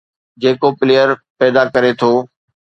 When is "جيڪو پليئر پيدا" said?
0.41-1.63